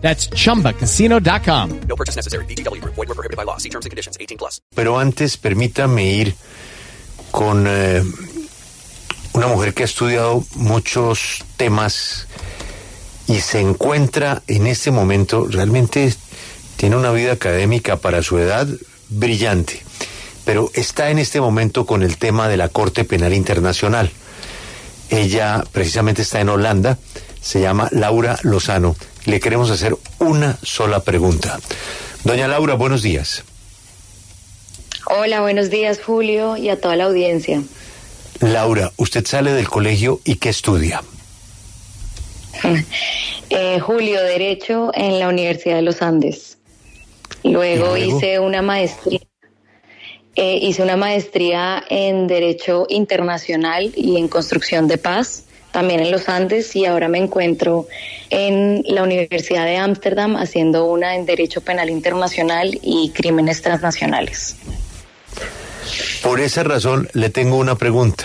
That's 0.00 0.30
chumbacasino.com. 0.30 1.80
No 1.86 1.96
purchase 1.96 2.16
necessary. 2.16 2.46
BGW. 2.46 2.82
Void 2.82 2.96
were 2.96 3.14
prohibited 3.14 3.36
by 3.36 3.44
law. 3.44 3.58
See 3.58 3.68
terms 3.68 3.84
and 3.84 3.90
conditions. 3.90 4.16
18 4.18 4.38
plus. 4.38 4.62
Pero 4.74 4.98
antes, 4.98 5.36
permítame 5.36 6.04
ir 6.12 6.34
con 7.30 7.66
eh, 7.68 8.02
una 9.32 9.46
mujer 9.46 9.74
que 9.74 9.82
ha 9.82 9.86
estudiado 9.86 10.44
muchos 10.56 11.44
temas 11.56 12.26
y 13.28 13.40
se 13.40 13.60
encuentra 13.60 14.42
en 14.46 14.66
este 14.66 14.90
momento, 14.90 15.46
realmente 15.48 16.14
tiene 16.76 16.96
una 16.96 17.12
vida 17.12 17.32
académica 17.32 17.96
para 17.96 18.22
su 18.22 18.38
edad 18.38 18.66
brillante, 19.10 19.82
pero 20.44 20.70
está 20.74 21.10
en 21.10 21.18
este 21.18 21.40
momento 21.40 21.84
con 21.86 22.02
el 22.02 22.16
tema 22.16 22.48
de 22.48 22.56
la 22.56 22.68
Corte 22.68 23.04
Penal 23.04 23.34
Internacional. 23.34 24.10
Ella 25.10 25.64
precisamente 25.72 26.22
está 26.22 26.40
en 26.40 26.48
Holanda, 26.48 26.98
se 27.40 27.60
llama 27.60 27.88
Laura 27.92 28.38
Lozano. 28.42 28.96
Le 29.28 29.40
queremos 29.40 29.70
hacer 29.70 29.94
una 30.20 30.56
sola 30.62 31.00
pregunta. 31.00 31.60
Doña 32.24 32.48
Laura, 32.48 32.72
buenos 32.76 33.02
días. 33.02 33.44
Hola, 35.04 35.42
buenos 35.42 35.68
días 35.68 36.00
Julio 36.02 36.56
y 36.56 36.70
a 36.70 36.80
toda 36.80 36.96
la 36.96 37.04
audiencia. 37.04 37.62
Laura, 38.40 38.90
usted 38.96 39.26
sale 39.26 39.52
del 39.52 39.68
colegio 39.68 40.20
y 40.24 40.36
qué 40.36 40.48
estudia? 40.48 41.02
Eh, 43.50 43.80
Julio, 43.80 44.22
Derecho 44.22 44.90
en 44.92 45.18
la 45.18 45.26
Universidad 45.28 45.76
de 45.76 45.82
los 45.82 46.02
Andes. 46.02 46.58
Luego, 47.44 47.96
luego? 47.96 47.96
hice 47.96 48.38
una 48.38 48.60
maestría. 48.60 49.20
eh, 50.36 50.58
hice 50.60 50.82
una 50.82 50.98
maestría 50.98 51.82
en 51.88 52.26
Derecho 52.26 52.84
Internacional 52.90 53.90
y 53.96 54.18
en 54.18 54.28
Construcción 54.28 54.86
de 54.86 54.98
Paz, 54.98 55.44
también 55.78 56.00
en 56.00 56.10
los 56.10 56.28
Andes, 56.28 56.74
y 56.74 56.86
ahora 56.86 57.06
me 57.06 57.18
encuentro 57.18 57.86
en 58.30 58.82
la 58.88 59.04
Universidad 59.04 59.64
de 59.64 59.76
Ámsterdam 59.76 60.34
haciendo 60.34 60.86
una 60.86 61.14
en 61.14 61.24
Derecho 61.24 61.60
Penal 61.60 61.88
Internacional 61.88 62.80
y 62.82 63.12
Crímenes 63.14 63.62
Transnacionales. 63.62 64.56
Por 66.20 66.40
esa 66.40 66.64
razón 66.64 67.08
le 67.12 67.30
tengo 67.30 67.58
una 67.58 67.76
pregunta. 67.76 68.24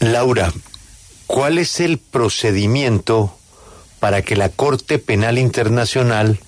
Laura, 0.00 0.52
¿cuál 1.26 1.56
es 1.56 1.80
el 1.80 1.96
procedimiento 1.96 3.34
para 3.98 4.20
que 4.20 4.36
la 4.36 4.50
Corte 4.50 4.98
Penal 4.98 5.38
Internacional 5.38 6.38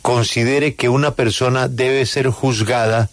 considere 0.00 0.74
que 0.74 0.88
una 0.88 1.14
persona 1.14 1.68
debe 1.68 2.06
ser 2.06 2.28
juzgada 2.30 3.10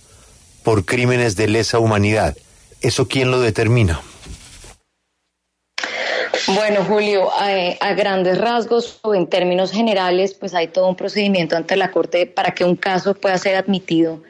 por 0.63 0.86
crímenes 0.86 1.36
de 1.36 1.50
lesa 1.50 1.80
humanidad? 1.80 2.38
¿Eso 2.80 3.09
quién 3.09 3.31
lo 3.31 3.42
determina? 3.42 4.00
Bueno, 6.48 6.84
Julio, 6.84 7.30
a, 7.31 7.94
grandes 7.94 8.38
rasgos 8.38 9.00
o 9.04 9.16
en 9.16 9.28
términos 9.28 9.72
generales, 9.72 10.34
pues 10.34 10.54
hay 10.54 10.68
todo 10.68 10.90
un 10.90 10.96
procedimiento 10.96 11.56
ante 11.56 11.78
la 11.78 11.90
Corte 11.90 12.26
para 12.26 12.54
que 12.54 12.66
un 12.66 12.76
caso 12.76 13.14
pueda 13.14 13.38
ser 13.38 13.56
admitido 13.56 14.22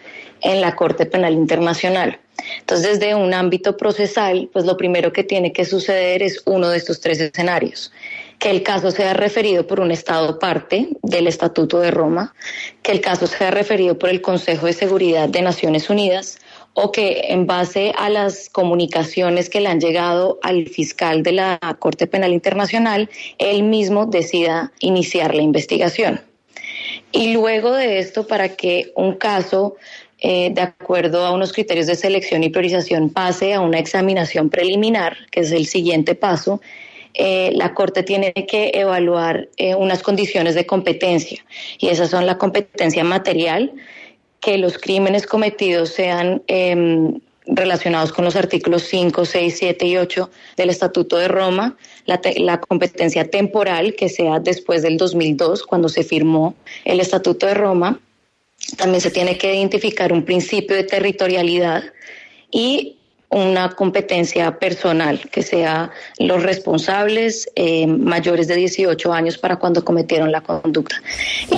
en 0.41 0.61
la 0.61 0.75
Corte 0.75 1.07
Penal 1.07 1.33
Internacional. 1.33 2.19
Entonces, 2.59 2.99
desde 2.99 3.15
un 3.15 3.33
ámbito 3.33 3.77
procesal, 3.77 4.47
pues 4.53 4.65
lo 4.65 4.77
primero 4.77 5.11
que 5.11 5.23
tiene 5.23 5.53
que 5.53 5.65
suceder 5.65 6.21
es 6.21 6.43
uno 6.45 6.69
de 6.69 6.77
estos 6.77 6.99
tres 6.99 7.19
escenarios. 7.19 7.91
Que 8.37 8.51
el 8.51 8.61
caso 8.61 8.91
sea 8.91 9.13
referido 9.15 9.65
por 9.65 9.79
un 9.79 9.89
Estado 9.89 10.37
parte 10.37 10.89
del 11.01 11.27
Estatuto 11.27 11.79
de 11.79 11.89
Roma, 11.89 12.35
que 12.83 12.91
el 12.91 13.01
caso 13.01 13.25
sea 13.25 13.49
referido 13.49 13.97
por 13.97 14.09
el 14.09 14.21
Consejo 14.21 14.67
de 14.67 14.73
Seguridad 14.73 15.29
de 15.29 15.41
Naciones 15.41 15.89
Unidas 15.89 16.37
o 16.73 16.91
que 16.91 17.25
en 17.29 17.45
base 17.45 17.93
a 17.97 18.09
las 18.09 18.49
comunicaciones 18.49 19.49
que 19.49 19.61
le 19.61 19.69
han 19.69 19.79
llegado 19.79 20.39
al 20.41 20.67
fiscal 20.67 21.23
de 21.23 21.33
la 21.33 21.59
Corte 21.79 22.07
Penal 22.07 22.33
Internacional, 22.33 23.09
él 23.37 23.63
mismo 23.63 24.05
decida 24.05 24.71
iniciar 24.79 25.35
la 25.35 25.43
investigación. 25.43 26.21
Y 27.11 27.33
luego 27.33 27.73
de 27.73 27.99
esto, 27.99 28.25
para 28.25 28.55
que 28.55 28.91
un 28.95 29.13
caso, 29.13 29.75
eh, 30.19 30.49
de 30.51 30.61
acuerdo 30.61 31.25
a 31.25 31.31
unos 31.31 31.53
criterios 31.53 31.87
de 31.87 31.95
selección 31.95 32.43
y 32.43 32.49
priorización, 32.49 33.09
pase 33.11 33.53
a 33.53 33.61
una 33.61 33.77
examinación 33.77 34.49
preliminar, 34.49 35.17
que 35.29 35.41
es 35.41 35.51
el 35.51 35.67
siguiente 35.67 36.15
paso, 36.15 36.59
eh, 37.13 37.51
la 37.53 37.75
Corte 37.75 38.01
tiene 38.01 38.33
que 38.33 38.71
evaluar 38.73 39.47
eh, 39.57 39.75
unas 39.75 40.01
condiciones 40.01 40.55
de 40.55 40.65
competencia. 40.65 41.45
Y 41.77 41.89
esas 41.89 42.09
son 42.09 42.25
la 42.25 42.39
competencia 42.39 43.03
material, 43.03 43.71
que 44.43 44.57
los 44.57 44.77
crímenes 44.77 45.25
cometidos 45.25 45.89
sean 45.89 46.43
em, 46.47 47.19
relacionados 47.45 48.11
con 48.11 48.25
los 48.25 48.35
artículos 48.35 48.83
5, 48.83 49.25
6, 49.25 49.55
7 49.57 49.87
y 49.87 49.97
8 49.97 50.29
del 50.57 50.69
Estatuto 50.69 51.17
de 51.17 51.27
Roma, 51.27 51.77
la, 52.05 52.19
la 52.37 52.59
competencia 52.59 53.29
temporal, 53.29 53.95
que 53.95 54.09
sea 54.09 54.39
después 54.39 54.81
del 54.81 54.97
2002, 54.97 55.63
cuando 55.63 55.87
se 55.89 56.03
firmó 56.03 56.55
el 56.83 56.99
Estatuto 56.99 57.47
de 57.47 57.53
Roma. 57.53 57.99
También 58.77 59.01
se 59.01 59.11
tiene 59.11 59.37
que 59.37 59.55
identificar 59.55 60.11
un 60.13 60.23
principio 60.23 60.75
de 60.75 60.83
territorialidad 60.83 61.83
y 62.51 62.97
una 63.33 63.69
competencia 63.69 64.59
personal, 64.59 65.19
que 65.31 65.41
sea 65.41 65.91
los 66.19 66.43
responsables 66.43 67.49
eh, 67.55 67.87
mayores 67.87 68.47
de 68.47 68.55
18 68.55 69.11
años 69.11 69.37
para 69.37 69.55
cuando 69.57 69.83
cometieron 69.83 70.31
la 70.31 70.41
conducta. 70.41 71.01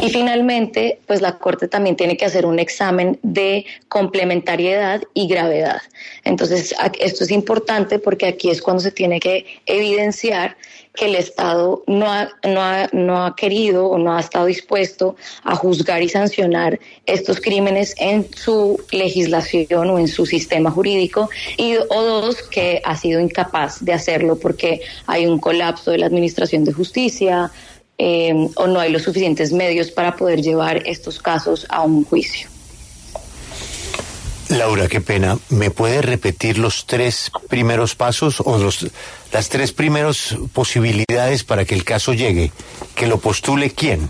Y 0.02 0.10
finalmente, 0.10 1.00
pues 1.06 1.22
la 1.22 1.38
Corte 1.38 1.68
también 1.68 1.96
tiene 1.96 2.16
que 2.16 2.26
hacer 2.26 2.46
un 2.46 2.60
examen 2.60 3.20
de 3.24 3.66
complementariedad 3.90 5.02
y 5.14 5.28
gravedad. 5.28 5.82
Entonces, 6.24 6.74
esto 7.00 7.24
es 7.24 7.32
importante 7.32 8.00
porque 8.00 8.28
aquí 8.28 8.50
es 8.50 8.62
cuando 8.62 8.82
se 8.82 8.92
tiene 8.92 9.20
que 9.20 9.46
evidenciar 9.66 10.56
que 10.96 11.06
el 11.06 11.16
Estado 11.16 11.84
no 11.88 12.12
ha, 12.12 12.30
no, 12.48 12.62
ha, 12.62 12.90
no 12.94 13.26
ha 13.26 13.36
querido 13.36 13.88
o 13.88 13.98
no 13.98 14.16
ha 14.16 14.20
estado 14.20 14.46
dispuesto 14.46 15.16
a 15.44 15.56
juzgar 15.56 16.02
y 16.02 16.10
sancionar 16.10 16.80
estos 17.06 17.40
crímenes 17.40 17.94
en 17.98 18.28
su 18.34 18.82
legislación 18.92 19.90
o 19.90 20.00
en 20.00 20.08
su 20.08 20.26
sistema 20.26 20.72
jurídico 20.72 21.30
o 21.74 22.04
dos 22.04 22.42
que 22.44 22.82
ha 22.84 22.96
sido 22.96 23.20
incapaz 23.20 23.84
de 23.84 23.94
hacerlo 23.94 24.38
porque 24.38 24.82
hay 25.08 25.26
un 25.26 25.40
colapso 25.40 25.92
de 25.92 25.98
la 25.98 26.06
administración 26.06 26.64
de 26.64 26.74
justicia 26.74 27.52
eh, 27.98 28.34
o 28.56 28.68
no 28.68 28.80
hay 28.80 28.92
los 28.92 29.04
suficientes 29.04 29.52
medios 29.52 29.92
para 29.92 30.16
poder 30.16 30.42
llevar 30.42 30.84
estos 30.86 31.22
casos 31.22 31.66
a 31.70 31.82
un 31.82 32.04
juicio. 32.04 32.50
Laura, 34.50 34.88
qué 34.88 35.02
pena. 35.02 35.40
¿Me 35.50 35.72
puede 35.72 36.02
repetir 36.02 36.60
los 36.60 36.86
tres 36.86 37.32
primeros 37.50 37.96
pasos 37.96 38.42
o 38.46 38.58
los, 38.58 38.88
las 39.32 39.50
tres 39.50 39.72
primeras 39.72 40.36
posibilidades 40.54 41.44
para 41.44 41.66
que 41.66 41.74
el 41.74 41.84
caso 41.84 42.14
llegue? 42.14 42.52
¿Que 42.94 43.08
lo 43.08 43.20
postule 43.20 43.72
quién? 43.72 44.10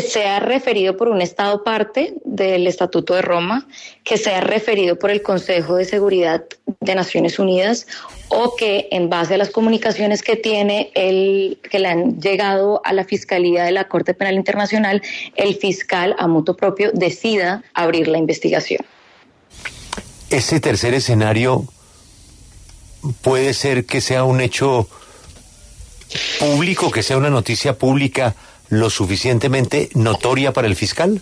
Sea 0.00 0.40
referido 0.40 0.96
por 0.96 1.08
un 1.08 1.20
Estado 1.20 1.62
parte 1.64 2.14
del 2.24 2.66
Estatuto 2.66 3.14
de 3.14 3.22
Roma, 3.22 3.66
que 4.04 4.16
sea 4.16 4.40
referido 4.40 4.98
por 4.98 5.10
el 5.10 5.22
Consejo 5.22 5.76
de 5.76 5.84
Seguridad 5.84 6.44
de 6.80 6.94
Naciones 6.94 7.38
Unidas 7.38 7.86
o 8.28 8.56
que 8.56 8.88
en 8.90 9.08
base 9.08 9.34
a 9.34 9.38
las 9.38 9.50
comunicaciones 9.50 10.22
que 10.22 10.36
tiene 10.36 10.90
el 10.94 11.58
que 11.70 11.78
le 11.78 11.88
han 11.88 12.20
llegado 12.20 12.80
a 12.84 12.92
la 12.92 13.04
Fiscalía 13.04 13.64
de 13.64 13.72
la 13.72 13.88
Corte 13.88 14.14
Penal 14.14 14.34
Internacional, 14.34 15.02
el 15.36 15.54
fiscal 15.56 16.14
a 16.18 16.26
mutuo 16.26 16.56
propio 16.56 16.90
decida 16.92 17.62
abrir 17.74 18.08
la 18.08 18.18
investigación. 18.18 18.84
Ese 20.30 20.60
tercer 20.60 20.94
escenario 20.94 21.64
puede 23.22 23.54
ser 23.54 23.86
que 23.86 24.00
sea 24.00 24.24
un 24.24 24.40
hecho 24.40 24.88
público, 26.38 26.90
que 26.90 27.02
sea 27.02 27.16
una 27.16 27.30
noticia 27.30 27.78
pública 27.78 28.34
lo 28.68 28.90
suficientemente 28.90 29.88
notoria 29.94 30.52
para 30.52 30.66
el 30.66 30.76
fiscal. 30.76 31.20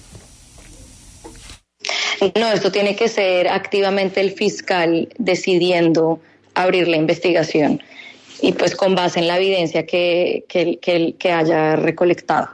No, 2.39 2.53
esto 2.53 2.73
tiene 2.73 2.97
que 2.97 3.09
ser 3.09 3.49
activamente 3.49 4.21
el 4.21 4.33
fiscal 4.33 5.09
decidiendo 5.19 6.21
abrir 6.55 6.89
la 6.89 6.97
investigación 6.97 7.83
y 8.41 8.53
pues 8.53 8.75
con 8.75 8.95
base 8.95 9.21
en 9.21 9.29
la 9.29 9.37
evidencia 9.37 9.87
que, 9.87 10.45
que, 10.49 10.79
que, 10.81 11.15
que 11.19 11.33
haya 11.33 11.77
recolectado. 11.77 12.49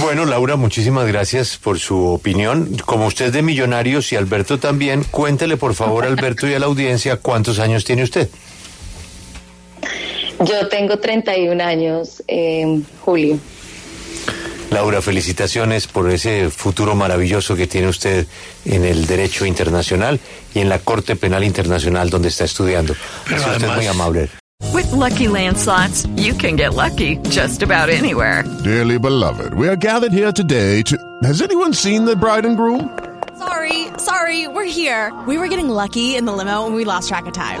Bueno, 0.00 0.24
Laura, 0.26 0.56
muchísimas 0.56 1.06
gracias 1.06 1.56
por 1.56 1.78
su 1.78 2.06
opinión. 2.06 2.76
Como 2.84 3.06
usted 3.06 3.26
es 3.26 3.32
de 3.32 3.42
Millonarios 3.42 4.12
y 4.12 4.16
Alberto 4.16 4.58
también, 4.58 5.04
cuéntele 5.04 5.56
por 5.56 5.74
favor 5.74 6.04
Alberto 6.04 6.48
y 6.48 6.54
a 6.54 6.58
la 6.58 6.66
audiencia 6.66 7.16
cuántos 7.16 7.58
años 7.58 7.84
tiene 7.84 8.02
usted. 8.02 8.28
Yo 10.40 10.68
tengo 10.68 10.98
31 10.98 11.60
años, 11.62 12.22
eh, 12.26 12.80
Julio. 13.04 13.38
Laura, 14.70 15.00
felicitaciones 15.00 15.86
por 15.86 16.10
ese 16.10 16.50
futuro 16.50 16.94
maravilloso 16.96 17.54
que 17.54 17.66
tiene 17.68 17.88
usted 17.88 18.26
en 18.64 18.84
el 18.84 19.06
derecho 19.06 19.46
internacional 19.46 20.18
y 20.54 20.60
en 20.60 20.68
la 20.68 20.80
Corte 20.80 21.14
Penal 21.14 21.44
Internacional 21.44 22.10
donde 22.10 22.28
está 22.28 22.44
estudiando. 22.44 22.94
Pero 23.24 23.36
Así 23.36 23.44
usted 23.44 23.56
es 23.56 23.62
además- 23.62 23.76
muy 23.76 23.86
amable. 23.86 24.28
With 24.72 24.90
Lucky 24.92 25.28
Land 25.28 25.58
slots, 25.58 26.06
you 26.16 26.34
can 26.36 26.56
get 26.56 26.74
lucky 26.74 27.18
just 27.30 27.62
about 27.62 27.90
anywhere. 27.90 28.44
Dearly 28.64 28.98
beloved, 28.98 29.52
we 29.54 29.68
are 29.68 29.76
gathered 29.76 30.12
here 30.12 30.32
today 30.32 30.82
to. 30.84 30.96
Has 31.22 31.40
anyone 31.42 31.74
seen 31.74 32.04
the 32.06 32.16
bride 32.16 32.46
and 32.46 32.56
groom? 32.56 32.88
Sorry, 33.38 33.88
sorry, 33.98 34.48
we're 34.48 34.64
here. 34.64 35.12
We 35.26 35.36
were 35.38 35.48
getting 35.48 35.68
lucky 35.68 36.16
in 36.16 36.24
the 36.24 36.32
limo 36.32 36.66
and 36.66 36.74
we 36.74 36.84
lost 36.84 37.08
track 37.08 37.26
of 37.26 37.32
time. 37.34 37.60